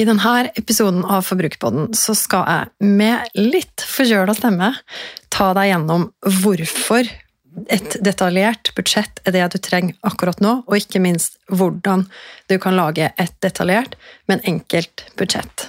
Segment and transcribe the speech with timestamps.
[0.00, 4.70] I denne episoden av Forbrukerpodden så skal jeg med litt forkjøla stemme
[5.28, 6.06] ta deg gjennom
[6.40, 7.10] hvorfor
[7.74, 12.06] et detaljert budsjett er det du trenger akkurat nå, og ikke minst hvordan
[12.48, 13.98] du kan lage et detaljert,
[14.30, 15.66] men enkelt budsjett.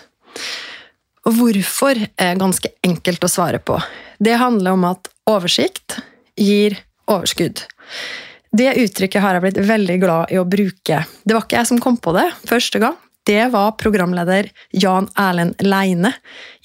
[1.27, 3.81] Og hvorfor er ganske enkelt å svare på.
[4.21, 5.99] Det handler om at oversikt
[6.39, 6.79] gir
[7.09, 7.65] overskudd.
[8.55, 11.03] Det uttrykket har jeg blitt veldig glad i å bruke.
[11.25, 12.95] Det var ikke jeg som kom på det første gang
[13.29, 16.13] det var programleder Jan Erlend Leine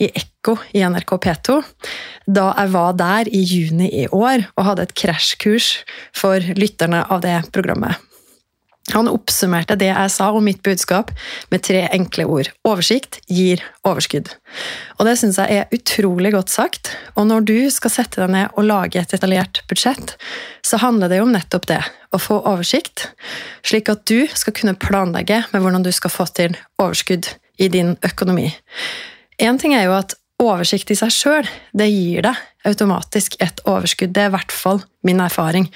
[0.00, 1.60] i Ekko i NRK P2
[2.26, 5.70] da jeg var der i juni i år og hadde et krasjkurs
[6.16, 8.00] for lytterne av det programmet.
[8.94, 11.10] Han oppsummerte det jeg sa om mitt budskap
[11.50, 12.50] med tre enkle ord.
[12.68, 14.30] Oversikt gir overskudd.
[15.00, 16.92] Og det syns jeg er utrolig godt sagt.
[17.18, 20.14] Og når du skal sette deg ned og lage et detaljert budsjett,
[20.62, 21.80] så handler det jo om nettopp det.
[22.14, 23.08] Å få oversikt,
[23.66, 27.96] slik at du skal kunne planlegge med hvordan du skal få til overskudd i din
[28.06, 28.52] økonomi.
[29.42, 34.14] Én ting er jo at oversikt i seg sjøl, det gir deg automatisk et overskudd.
[34.14, 35.68] Det er i hvert fall min erfaring.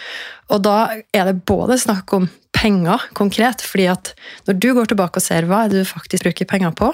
[0.51, 0.77] Og da
[1.15, 2.29] er det både snakk om
[2.61, 4.13] penger konkret, fordi at
[4.49, 6.93] når du går tilbake og ser hva du faktisk bruker penger på,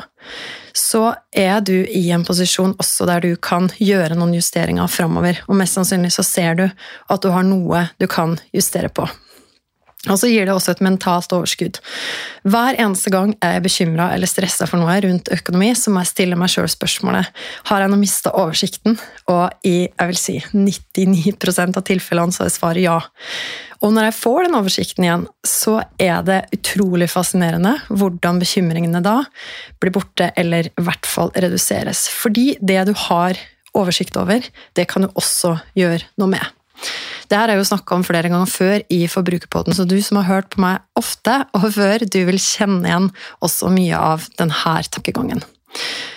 [0.77, 5.43] så er du i en posisjon også der du kan gjøre noen justeringer framover.
[5.49, 9.09] Og mest sannsynlig så ser du at du har noe du kan justere på.
[10.07, 11.81] Og så gir det også et mentalt overskudd.
[12.47, 16.13] Hver eneste gang jeg er bekymra eller stressa for noe rundt økonomi, så må jeg
[16.13, 17.31] stille meg sjøl spørsmålet
[17.71, 18.99] har jeg nå mista oversikten.
[19.33, 23.01] Og i jeg vil si, 99% av tilfellene så er svaret ja.
[23.85, 29.19] Og når jeg får den oversikten igjen, så er det utrolig fascinerende hvordan bekymringene da
[29.83, 32.07] blir borte, eller i hvert fall reduseres.
[32.13, 33.39] Fordi det du har
[33.77, 34.45] oversikt over,
[34.77, 36.57] det kan du også gjøre noe med.
[37.27, 40.29] Det her er jo snakka om flere ganger før i Forbrukerpodden, så du som har
[40.31, 43.11] hørt på meg ofte og før, du vil kjenne igjen
[43.45, 45.43] også mye av denne tankegangen.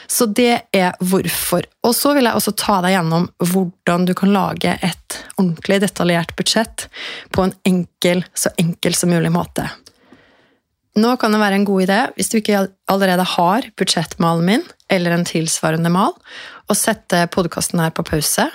[0.09, 1.66] Så det er hvorfor.
[1.86, 6.34] Og så vil jeg også ta deg gjennom hvordan du kan lage et ordentlig detaljert
[6.40, 6.88] budsjett
[7.36, 9.68] på en enkel, så enkel som mulig måte.
[11.00, 15.14] Nå kan det være en god idé, hvis du ikke allerede har budsjettmalen min, eller
[15.14, 16.16] en tilsvarende mal,
[16.69, 18.50] å sette podkasten her på pause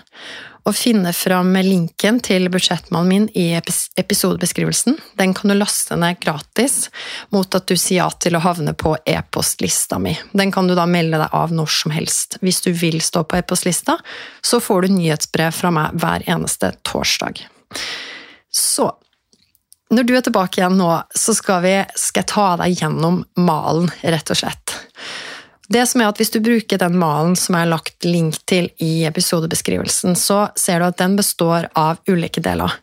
[0.64, 3.50] og finne fram linken til budsjettmannen min i
[4.00, 4.96] episodebeskrivelsen.
[5.20, 6.88] Den kan du laste ned gratis
[7.34, 10.14] mot at du sier ja til å havne på e-postlista mi.
[10.32, 12.38] Den kan du da melde deg av når som helst.
[12.40, 13.98] Hvis du vil stå på e-postlista,
[14.40, 17.44] så får du nyhetsbrev fra meg hver eneste torsdag.
[18.48, 18.88] Så
[19.94, 23.92] når du er tilbake igjen nå, så skal, vi, skal jeg ta deg gjennom malen,
[24.00, 24.78] rett og slett.
[25.68, 28.70] Det som er at Hvis du bruker den malen som jeg har lagt link til
[28.84, 32.74] i episodebeskrivelsen, så ser du at den består av ulike deler.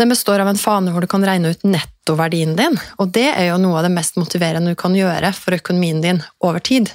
[0.00, 3.50] Den består av en fane hvor du kan regne ut nettoverdien din, og det er
[3.50, 6.88] jo noe av det mest motiverende du kan gjøre for økonomien din over tid.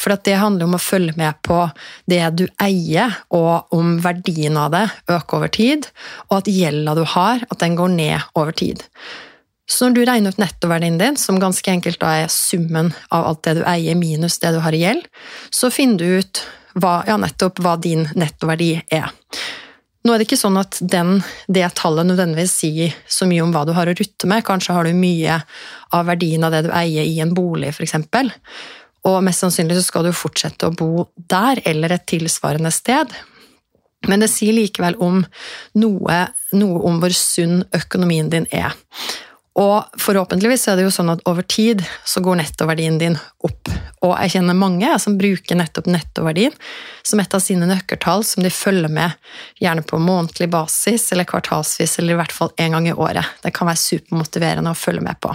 [0.00, 1.60] For det handler om å følge med på
[2.08, 5.90] det du eier, og om verdien av det øker over tid,
[6.30, 8.80] og at gjelda du har, at den går ned over tid.
[9.68, 13.42] Så når du regner ut nettoverdien din, som ganske enkelt da er summen av alt
[13.44, 15.04] det du eier minus det du har i gjeld,
[15.52, 16.42] så finner du ut
[16.78, 19.12] hva, ja, nettopp hva din nettoverdi er.
[20.06, 21.18] Nå er det ikke sånn at den,
[21.52, 24.46] det tallet nødvendigvis sier så mye om hva du har å rutte med.
[24.46, 25.40] Kanskje har du mye
[25.92, 27.98] av verdien av det du eier i en bolig, f.eks.
[29.08, 33.12] Og mest sannsynlig så skal du fortsette å bo der eller et tilsvarende sted.
[34.08, 35.24] Men det sier likevel om
[35.76, 36.18] noe,
[36.56, 38.76] noe om hvor sunn økonomien din er.
[39.58, 43.70] Og forhåpentligvis er det jo sånn at over tid så går nettoverdien din opp.
[44.06, 46.54] Og jeg kjenner mange som bruker nettopp nettoverdien
[47.02, 49.16] som et av sine nøkkeltall som de følger med
[49.58, 53.34] gjerne på månedlig basis eller kvartalsvis eller i hvert fall én gang i året.
[53.42, 55.34] Det kan være supermotiverende å følge med på.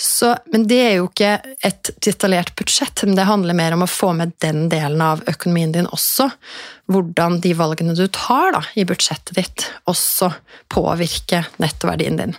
[0.00, 3.90] Så, men det er jo ikke et detaljert budsjett, men det handler mer om å
[3.90, 6.30] få med den delen av økonomien din også.
[6.88, 10.32] Hvordan de valgene du tar da, i budsjettet ditt, også
[10.72, 12.32] påvirker nettoverdien din.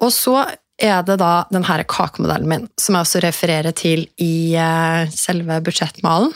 [0.00, 0.40] Og så
[0.80, 6.32] er det da denne kakemodellen min, som jeg også refererer til i eh, selve budsjettmalen.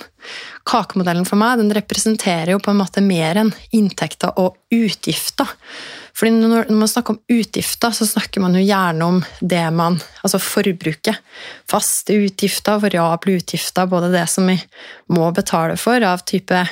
[0.68, 5.48] Kakemodellen for meg den representerer jo på en måte mer enn inntekter og utgifter.
[6.14, 10.38] Fordi når man snakker om utgifter, så snakker man jo gjerne om det man Altså
[10.40, 11.18] forbruket.
[11.68, 14.56] Faste utgifter, variable utgifter, både det som vi
[15.12, 16.62] må betale for av type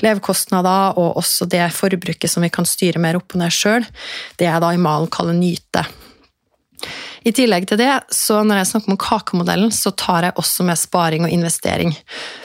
[0.00, 3.86] levekostnader og også det forbruket som vi kan styre mer opp og ned sjøl,
[4.40, 5.84] det jeg da i malen kaller nyte.
[7.26, 10.80] I tillegg til det, så når jeg snakker om kakemodellen, så tar jeg også med
[10.80, 11.92] sparing og investering.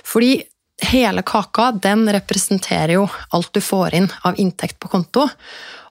[0.05, 0.43] Fordi
[0.91, 5.29] hele kaka den representerer jo alt du får inn av inntekt på konto.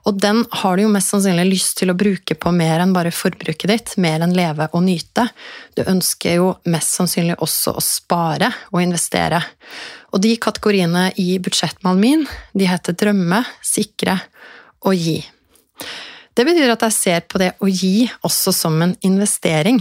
[0.04, 3.12] Og den har du jo mest sannsynlig lyst til å bruke på mer enn bare
[3.14, 5.24] forbruket ditt, mer enn leve og nyte.
[5.72, 9.40] Du ønsker jo mest sannsynlig også å spare og investere.
[10.12, 14.18] Og de kategoriene i budsjettmannen min, de heter drømme, sikre
[14.84, 15.22] og gi.
[16.34, 19.78] Det betyr at jeg ser på det å gi også som en investering.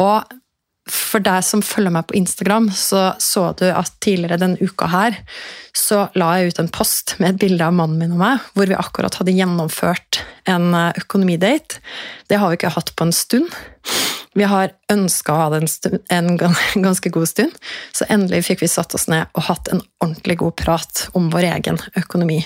[0.00, 0.36] Og
[0.90, 5.18] for deg som følger meg på Instagram, så så du at tidligere denne uka her
[5.76, 8.70] så la jeg ut en post med et bilde av mannen min og meg, hvor
[8.70, 11.78] vi akkurat hadde gjennomført en eh, økonomidate.
[12.28, 13.52] Det har vi ikke hatt på en stund.
[14.38, 16.36] Vi har ønska å ha det en,
[16.86, 17.54] ganske god stund,
[17.92, 21.48] så endelig fikk vi satt oss ned og hatt en ordentlig god prat om vår
[21.56, 22.38] egen økonomi.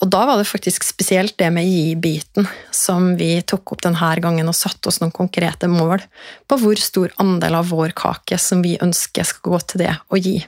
[0.00, 4.48] Og da var det faktisk spesielt det med gi-biten som vi tok opp denne gangen
[4.48, 6.00] og satte oss noen konkrete mål
[6.48, 10.20] på hvor stor andel av vår kake som vi ønsker skal gå til det å
[10.20, 10.38] gi.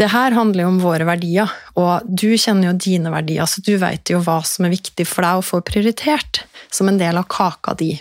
[0.00, 3.74] Det her handler jo om våre verdier, og du kjenner jo dine verdier, så du
[3.78, 6.40] vet jo hva som er viktig for deg å få prioritert
[6.72, 7.92] som en del av kaka di.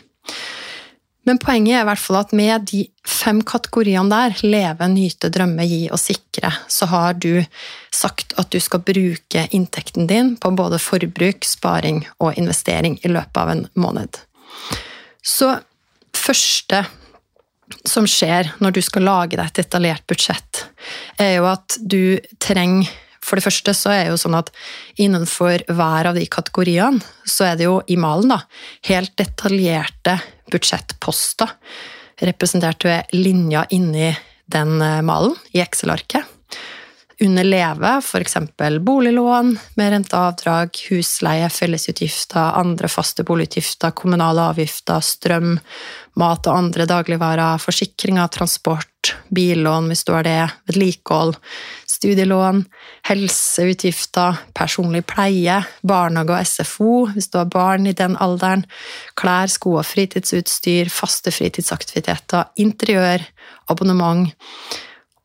[1.29, 5.65] Men poenget er i hvert fall at med de fem kategoriene der, leve, nyte, drømme,
[5.69, 7.43] gi og sikre, så har du
[7.93, 13.41] sagt at du skal bruke inntekten din på både forbruk, sparing og investering i løpet
[13.43, 14.17] av en måned.
[15.21, 15.51] Så
[16.17, 16.81] første
[17.85, 20.63] som skjer når du skal lage deg et detaljert budsjett,
[21.21, 22.89] er jo at du trenger
[23.29, 24.49] for det første så er det jo sånn at
[24.97, 28.39] innenfor hver av de kategoriene, så er det jo i malen da,
[28.89, 30.15] helt detaljerte
[30.51, 31.53] budsjettposter,
[32.19, 34.11] representert ved linja inni
[34.49, 36.35] den eh, malen i Excel-arket.
[37.21, 38.37] Under Leve f.eks.
[38.79, 45.57] boliglån med renteavdrag, husleie, fellesutgifter, andre faste boligutgifter, kommunale avgifter, strøm,
[46.15, 50.39] mat og andre dagligvarer, forsikringer, transport, billån hvis du har det,
[50.71, 51.35] vedlikehold,
[51.99, 52.63] studielån,
[53.09, 58.63] helseutgifter, personlig pleie, barnehage og SFO hvis du har barn i den alderen,
[59.19, 63.25] klær, sko og fritidsutstyr, faste fritidsaktiviteter, interiør,
[63.69, 64.29] abonnement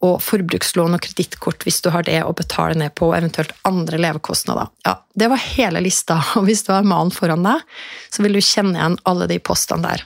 [0.04, 4.72] og forbrukslån og kredittkort hvis du har det å betale ned på, eventuelt andre levekostnader.
[4.84, 7.62] Ja, det var hele lista, og hvis du har malen foran deg,
[8.10, 10.04] så vil du kjenne igjen alle de postene der.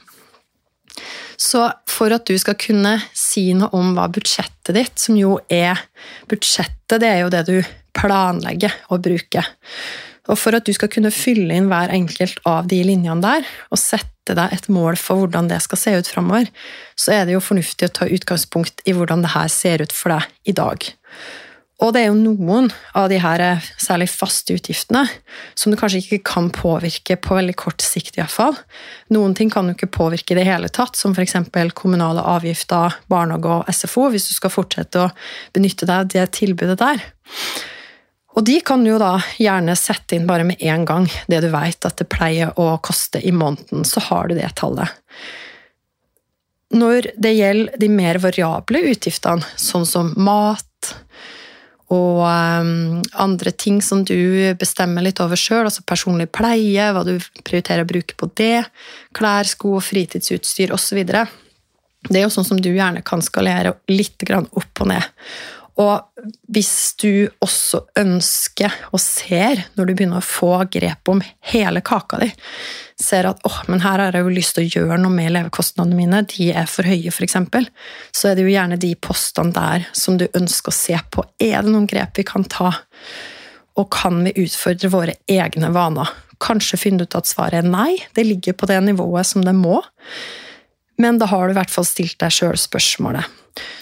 [1.38, 5.78] Så for at du skal kunne si noe om hva budsjettet ditt, som jo er
[6.28, 7.56] Budsjettet, det er jo det du
[7.96, 9.44] planlegger å bruke.
[10.28, 13.80] Og for at du skal kunne fylle inn hver enkelt av de linjene der, og
[13.80, 16.50] sette deg et mål for hvordan det skal se ut framover,
[16.98, 20.12] så er det jo fornuftig å ta utgangspunkt i hvordan det her ser ut for
[20.12, 20.84] deg i dag.
[21.78, 25.04] Og det er jo noen av de her eh, særlig faste utgiftene
[25.54, 28.56] som du kanskje ikke kan påvirke på veldig kort sikt, iallfall.
[29.14, 31.36] Noen ting kan du ikke påvirke i det hele tatt, som f.eks.
[31.78, 35.10] kommunale avgifter, barnehage og SFO, hvis du skal fortsette å
[35.54, 37.04] benytte deg av det tilbudet der.
[38.38, 41.48] Og de kan du jo da gjerne sette inn bare med én gang, det du
[41.54, 44.90] veit at det pleier å koste i måneden, så har du det tallet.
[46.74, 50.66] Når det gjelder de mer variable utgiftene, sånn som mat,
[51.88, 57.14] og um, andre ting som du bestemmer litt over sjøl, altså personlig pleie, hva du
[57.46, 58.66] prioriterer å bruke på det,
[59.16, 61.00] klær, sko, fritidsutstyr osv.
[61.08, 65.08] Det er jo sånn som du gjerne kan skalere litt opp og ned.
[65.78, 71.82] Og hvis du også ønsker og ser, når du begynner å få grep om hele
[71.86, 72.30] kaka di,
[72.98, 75.98] ser at åh, men her har jeg jo lyst til å gjøre noe med levekostnadene
[75.98, 77.38] mine, de er for høye f.eks.,
[78.10, 81.22] så er det jo gjerne de postene der som du ønsker å se på.
[81.38, 82.72] Er det noen grep vi kan ta?
[83.78, 86.10] Og kan vi utfordre våre egne vaner?
[86.42, 89.78] Kanskje finne ut at svaret er nei, det ligger på det nivået som det må.
[90.98, 93.26] Men da har du i hvert fall stilt deg sjøl spørsmålet.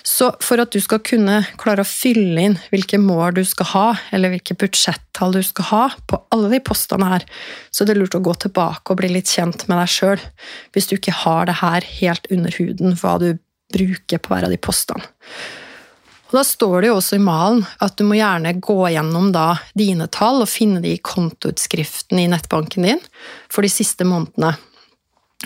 [0.06, 3.86] Så for at du skal kunne klare å fylle inn hvilke mål du skal ha,
[4.14, 7.26] eller hvilke budsjettall du skal ha på alle de postene her,
[7.70, 10.24] så er det lurt å gå tilbake og bli litt kjent med deg sjøl,
[10.72, 13.30] hvis du ikke har det her helt under huden, hva du
[13.74, 15.04] bruker på hver av de postene.
[16.26, 19.60] Og Da står det jo også i malen at du må gjerne gå gjennom da
[19.78, 23.04] dine tall og finne de i kontoutskriften i nettbanken din
[23.46, 24.56] for de siste månedene.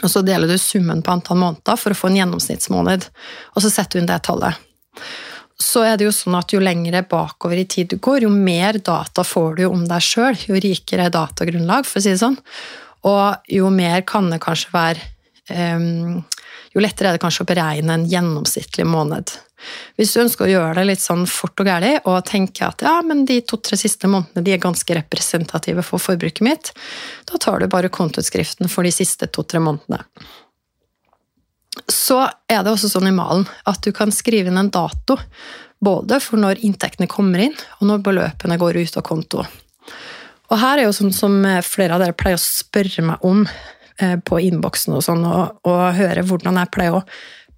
[0.00, 3.08] Og så deler du summen på antall måneder for å få en gjennomsnittsmåned,
[3.54, 4.60] og så setter du inn det tallet.
[5.60, 8.78] Så er det jo sånn at jo lengre bakover i tid du går, jo mer
[8.80, 12.38] data får du om deg sjøl, jo rikere datagrunnlag, for å si det sånn.
[13.10, 15.04] Og jo mer kan det kanskje være
[15.56, 16.18] um,
[16.70, 19.32] Jo lettere er det kanskje å beregne en gjennomsnittlig måned.
[19.98, 22.96] Hvis du ønsker å gjøre det litt sånn fort og gæli, og tenker at ja,
[23.06, 26.72] men de to-tre siste månedene de er ganske representative for forbruket mitt,
[27.30, 30.02] da tar du bare kontoutskriften for de siste to-tre månedene.
[31.90, 32.18] Så
[32.50, 35.16] er det også sånn i malen at du kan skrive inn en dato
[35.80, 39.44] både for når inntektene kommer inn, og når beløpene går ut av konto.
[40.50, 44.16] Og her er jo sånn som flere av dere pleier å spørre meg om eh,
[44.18, 47.04] på innboksen og sånn, og, og høre hvordan jeg pleier å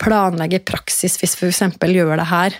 [0.02, 1.78] planlegge praksis hvis vi f.eks.
[1.80, 2.58] gjør det her.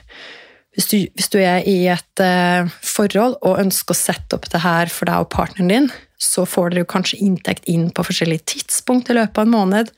[0.72, 4.62] Hvis du, hvis du, er i et uh, forhold og ønsker å sette opp det
[4.64, 9.10] her for deg og partneren din, så får dere kanskje inntekt inn på forskjellige tidspunkt
[9.10, 9.92] i løpet av en måned.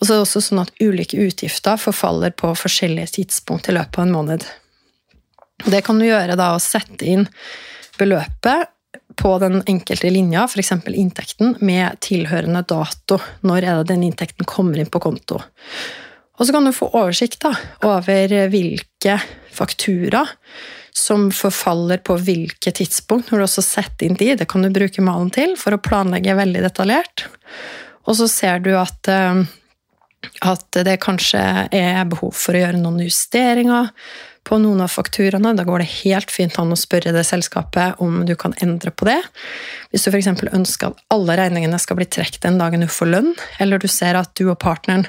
[0.00, 4.00] Og så er det også sånn at ulike utgifter forfaller på forskjellige tidspunkt i løpet
[4.00, 4.46] av en måned.
[5.66, 7.26] Det kan du gjøre da å sette inn
[8.00, 8.70] beløpet
[9.20, 10.72] på den enkelte linja, f.eks.
[10.88, 13.18] inntekten, med tilhørende dato.
[13.44, 15.42] Når er det den inntekten kommer inn på konto?
[16.40, 17.52] Og så kan du få oversikt da,
[17.84, 19.18] over hvilke
[19.52, 20.24] faktura
[20.96, 24.32] som forfaller på hvilke tidspunkt, når du også setter inn de.
[24.40, 27.26] Det kan du bruke malen til for å planlegge veldig detaljert.
[28.08, 29.44] Og så ser du at, eh,
[30.48, 33.92] at det kanskje er behov for å gjøre noen justeringer
[34.48, 35.52] på noen av fakturaene.
[35.56, 39.06] Da går det helt fint an å spørre det selskapet om du kan endre på
[39.06, 39.20] det.
[39.92, 40.32] Hvis du f.eks.
[40.48, 44.18] ønsker at alle regningene skal bli trukket den dagen du får lønn, eller du ser
[44.18, 45.06] at du og partneren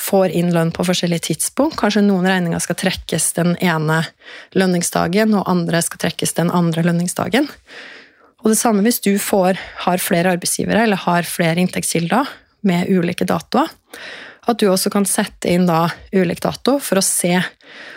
[0.00, 1.78] får inn lønn på forskjellige tidspunkt.
[1.80, 4.02] Kanskje noen regninger skal trekkes den ene
[4.56, 7.48] lønningsdagen, og andre skal trekkes den andre lønningsdagen.
[8.44, 12.28] Og det samme hvis du får, har flere arbeidsgivere eller har flere inntektskilder
[12.68, 13.72] med ulike datoer.
[14.46, 17.32] At du også kan sette inn da ulik dato for å se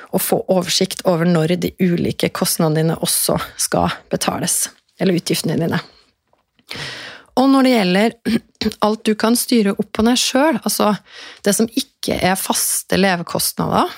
[0.09, 4.63] og få oversikt over når de ulike kostnadene dine også skal betales.
[4.97, 5.83] Eller utgiftene dine.
[7.39, 8.15] Og når det gjelder
[8.87, 10.95] alt du kan styre opp og ned sjøl, altså
[11.45, 13.91] det som ikke er faste levekostnader,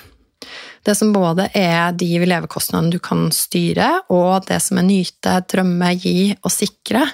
[0.81, 5.91] det som både er de levekostnadene du kan styre, og det som er nyte, drømme,
[6.01, 7.05] gi og sikre,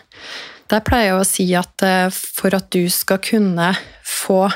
[0.68, 3.72] der pleier jeg å si at eh, for at du skal kunne
[4.08, 4.48] få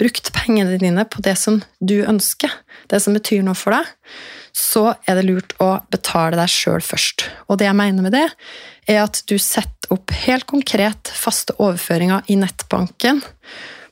[0.00, 2.52] brukt pengene dine på det som du ønsker,
[2.92, 3.88] det som betyr noe for deg,
[4.54, 7.26] så er det lurt å betale deg sjøl først.
[7.48, 8.26] Og det jeg mener med det,
[8.88, 13.22] er at du setter opp helt konkret faste overføringer i nettbanken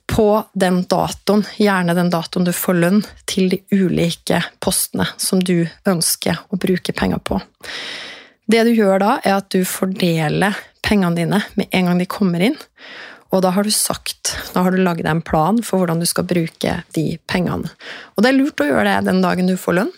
[0.06, 5.64] på den datoen, gjerne den datoen du får lønn, til de ulike postene som du
[5.88, 7.40] ønsker å bruke penger på.
[8.50, 12.42] Det du gjør da, er at du fordeler pengene dine med en gang de kommer
[12.44, 12.59] inn.
[13.32, 16.26] Og da har du sagt, da har du laget en plan for hvordan du skal
[16.28, 17.71] bruke de pengene.
[18.12, 19.94] Og det er lurt å gjøre det den dagen du får lønn,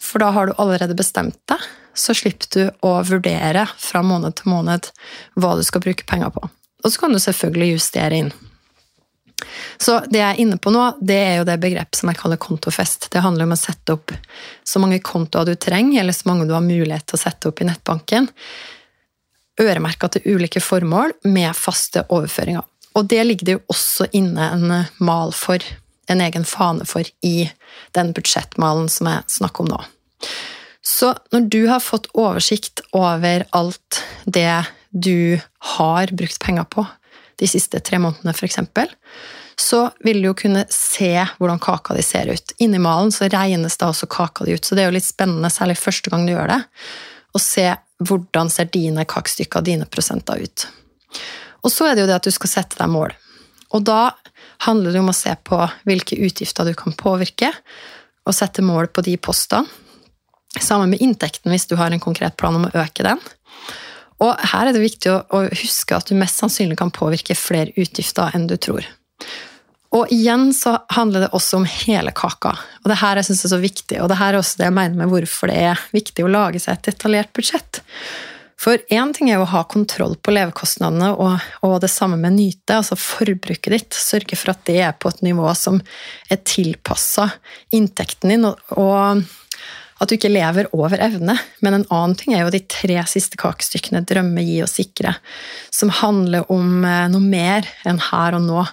[0.00, 1.60] for da har du allerede bestemt deg.
[1.92, 4.88] Så slipper du å vurdere fra måned til måned
[5.36, 6.46] hva du skal bruke penger på.
[6.80, 8.32] Og så kan du selvfølgelig justere inn.
[9.80, 12.40] Så det jeg er inne på nå, det er jo det begrepet som jeg kaller
[12.40, 13.08] kontofest.
[13.12, 14.14] Det handler om å sette opp
[14.66, 17.62] så mange kontoer du trenger, eller så mange du har mulighet til å sette opp
[17.62, 18.28] i nettbanken.
[19.60, 22.66] Øremerka til ulike formål med faste overføringer.
[22.98, 25.62] Og det ligger det jo også inne en mal for,
[26.10, 27.50] en egen fane for, i
[27.96, 29.82] den budsjettmalen som jeg snakker om nå.
[30.82, 35.38] Så når du har fått oversikt over alt det du
[35.76, 36.86] har brukt penger på
[37.40, 38.60] de siste tre månedene, f.eks.,
[39.60, 42.54] så vil du jo kunne se hvordan kaka di ser ut.
[42.64, 45.50] Inni malen så regnes da også kaka di ut, så det er jo litt spennende,
[45.52, 46.60] særlig første gang du gjør det,
[47.36, 47.66] å se
[48.00, 50.64] hvordan ser dine kakestykker, dine prosenter ut.
[51.60, 53.12] Og så er det jo det at du skal sette deg mål.
[53.76, 54.14] Og da
[54.64, 57.52] handler det om å se på hvilke utgifter du kan påvirke,
[58.24, 59.68] og sette mål på de postene.
[60.58, 63.20] Sammen med inntekten, hvis du har en konkret plan om å øke den.
[64.20, 68.34] Og her er det viktig å huske at du mest sannsynlig kan påvirke flere utgifter
[68.36, 68.84] enn du tror.
[69.96, 72.52] Og igjen så handler det også om hele kaka.
[72.84, 74.76] Og det her jeg synes er så viktig, og det her er også det jeg
[74.76, 77.82] mener med hvorfor det er viktig å lage seg et detaljert budsjett.
[78.60, 82.36] For én ting er jo å ha kontroll på levekostnadene, og, og, det samme med
[82.36, 83.96] nyte, altså forbruket ditt.
[83.96, 85.80] Sørge for at det er på et nivå som
[86.30, 87.30] er tilpassa
[87.74, 89.24] inntekten din, og, og
[90.00, 91.36] at du ikke lever over evne.
[91.60, 95.14] Men en annen ting er jo de tre siste kakestykkene, drømme, gi og sikre,
[95.74, 98.64] som handler om eh, noe mer enn her og nå.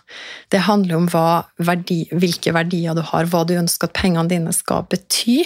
[0.54, 4.88] Det handler om verdi, hvilke verdier du har, hva du ønsker at pengene dine skal
[4.90, 5.44] bety,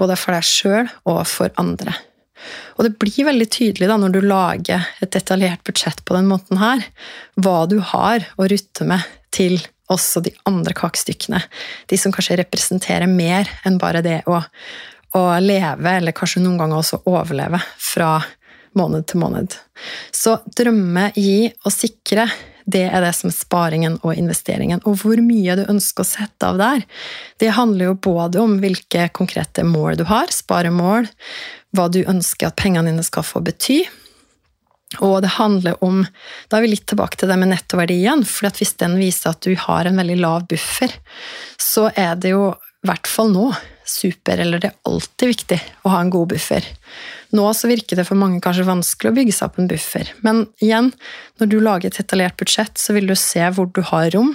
[0.00, 1.94] både for deg sjøl og for andre.
[2.78, 6.60] Og det blir veldig tydelig da, når du lager et detaljert budsjett på den måten
[6.60, 6.82] her,
[7.36, 9.60] hva du har å rutte med til
[9.90, 11.42] også de andre kakestykkene.
[11.90, 14.40] De som kanskje representerer mer enn bare det å
[15.16, 18.18] å leve, eller kanskje noen ganger også overleve, fra
[18.78, 19.56] måned til måned.
[20.14, 22.28] Så drømme, gi og sikre,
[22.70, 24.82] det er det som er sparingen og investeringen.
[24.86, 26.84] Og hvor mye du ønsker å sette av der,
[27.42, 31.08] det handler jo både om hvilke konkrete mål du har, sparemål,
[31.74, 33.82] hva du ønsker at pengene dine skal få bety.
[34.98, 36.00] Og det handler om
[36.50, 38.24] Da er vi litt tilbake til det med nettoverdien.
[38.26, 40.90] For hvis den viser at du har en veldig lav buffer,
[41.58, 43.50] så er det jo i hvert fall nå
[43.90, 46.66] super, eller det er alltid viktig å ha en god buffer.
[47.36, 50.44] Nå så virker det for mange kanskje vanskelig å bygge seg opp en buffer, men
[50.62, 50.92] igjen,
[51.42, 54.34] når du lager et detaljert budsjett, så vil du se hvor du har rom,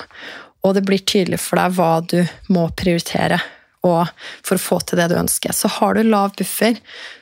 [0.65, 2.19] og det blir tydelig for deg hva du
[2.53, 3.39] må prioritere
[3.85, 4.09] og
[4.41, 5.53] for å få til det du ønsker.
[5.53, 6.79] Så har du lav buffer,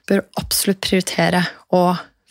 [0.08, 1.44] bør du absolutt prioritere
[1.76, 1.84] å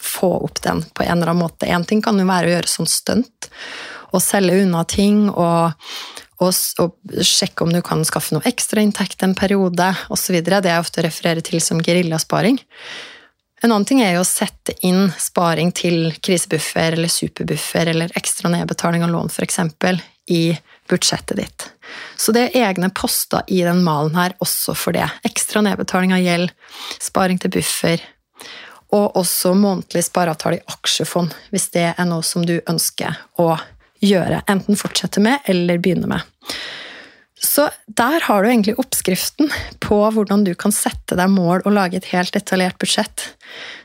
[0.02, 1.68] få opp den på en eller annen måte.
[1.68, 3.50] Én ting kan jo være å gjøre sånn stunt,
[4.12, 5.72] og selge unna ting og
[6.42, 10.38] og, og sjekke om du kan skaffe noe ekstrainntekt en periode osv.
[10.42, 12.60] Det jeg ofte refererer til som geriljasparing.
[13.62, 18.50] En annen ting er jo å sette inn sparing til krisebuffer eller superbuffer eller ekstra
[18.50, 19.60] nedbetaling av lån f.eks.
[20.34, 20.42] i
[20.90, 21.68] budsjettet ditt.
[22.18, 25.06] Så det er egne poster i den malen her også for det.
[25.28, 26.50] Ekstra nedbetaling av gjeld,
[26.98, 28.02] sparing til buffer,
[28.92, 33.68] og også månedlig spareavtale i aksjefond, hvis det er noe som du ønsker å gjøre.
[34.02, 36.20] Enten fortsette med eller begynne med.
[37.42, 39.50] Så der har du egentlig oppskriften
[39.82, 43.24] på hvordan du kan sette deg mål og lage et helt detaljert budsjett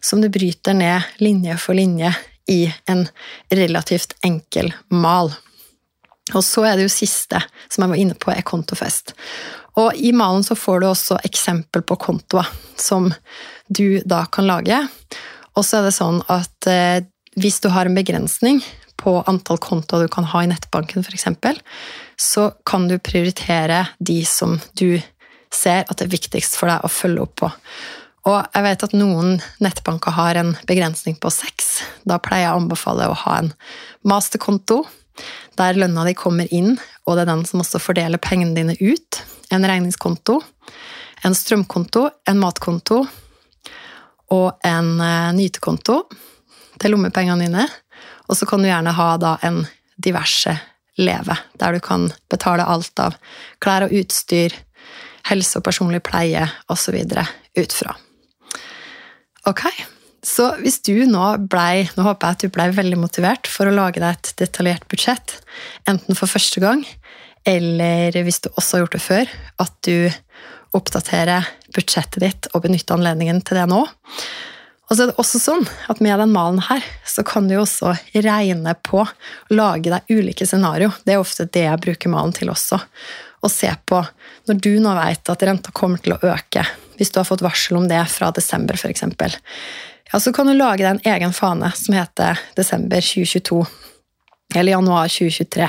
[0.01, 2.11] som du bryter ned linje for linje
[2.47, 3.07] i en
[3.49, 5.33] relativt enkel mal.
[6.35, 9.15] Og så er det jo siste, som jeg var inne på, er kontofest.
[9.77, 12.47] Og i malen så får du også eksempel på kontoer
[12.77, 13.09] som
[13.67, 14.79] du da kan lage.
[15.57, 17.05] Og så er det sånn at eh,
[17.37, 18.61] hvis du har en begrensning
[18.97, 21.27] på antall kontoer du kan ha i nettbanken, f.eks.,
[22.17, 24.97] så kan du prioritere de som du
[25.53, 27.51] ser at det er viktigst for deg å følge opp på.
[28.27, 31.77] Og jeg vet at noen nettbanker har en begrensning på seks.
[32.03, 33.53] Da pleier jeg å anbefale å ha en
[34.07, 34.81] masterkonto,
[35.57, 36.75] der lønna di kommer inn,
[37.07, 39.21] og det er den som også fordeler pengene dine ut.
[39.53, 40.41] En regningskonto,
[41.25, 43.05] en strømkonto, en matkonto
[44.35, 46.01] og en eh, nytekonto
[46.81, 47.65] til lommepengene dine.
[48.27, 49.63] Og så kan du gjerne ha da en
[49.97, 50.53] diverse
[50.97, 53.17] leve, der du kan betale alt av
[53.63, 54.53] klær og utstyr,
[55.29, 56.97] helse og personlig pleie osv.
[57.57, 57.93] ut fra.
[59.47, 59.63] Ok,
[60.25, 63.75] så hvis du nå blei Nå håper jeg at du blei veldig motivert for å
[63.75, 65.37] lage deg et detaljert budsjett,
[65.87, 66.83] enten for første gang,
[67.47, 70.09] eller hvis du også har gjort det før, at du
[70.75, 73.85] oppdaterer budsjettet ditt og benytter anledningen til det nå.
[74.87, 77.65] Og så er det også sånn at med den malen her, så kan du jo
[77.65, 77.91] også
[78.23, 80.93] regne på å lage deg ulike scenario.
[81.03, 82.79] Det er ofte det jeg bruker malen til også.
[83.43, 83.99] Å se på
[84.47, 86.63] når du nå vet at renta kommer til å øke,
[86.97, 89.03] hvis du har fått varsel om det fra desember f.eks.,
[90.07, 93.59] ja, så kan du lage deg en egen fane som heter desember 2022
[94.55, 95.67] eller januar 2023.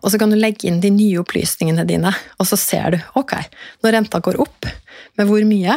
[0.00, 3.34] Og så kan du legge inn de nye opplysningene dine, og så ser du ok,
[3.84, 4.68] når renta går opp,
[5.18, 5.76] med hvor mye,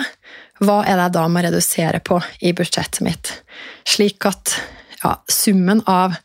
[0.62, 3.32] hva er det jeg da må redusere på i budsjettet mitt?
[3.88, 4.56] Slik at
[5.02, 6.18] ja, summen av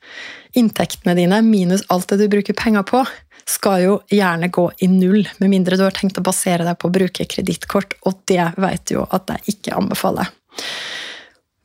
[0.57, 3.05] inntektene dine minus alt det du bruker penger på,
[3.47, 6.89] skal jo gjerne gå i null, med mindre du har tenkt å basere deg på
[6.89, 10.33] å bruke kredittkort, og det vet du jo at jeg ikke anbefaler.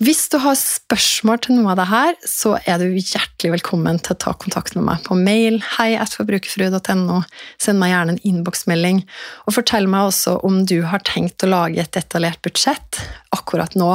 [0.01, 4.15] Hvis du har spørsmål til noe av det her, så er du hjertelig velkommen til
[4.15, 5.59] å ta kontakt med meg på mail.
[5.75, 7.19] Hei forbrukerfrue.no.
[7.61, 9.03] Send meg gjerne en innboksmelding.
[9.45, 13.91] Og fortell meg også om du har tenkt å lage et detaljert budsjett akkurat nå,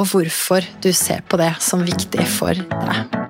[0.00, 3.29] og hvorfor du ser på det som viktig for deg.